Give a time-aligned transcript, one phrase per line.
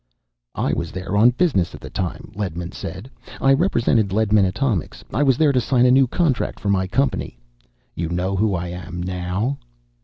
[0.55, 3.07] "I was there on business at the time," Ledman said.
[3.39, 5.03] "I represented Ledman Atomics.
[5.13, 7.37] I was there to sign a new contract for my company.
[7.93, 9.59] You know who I am, now?"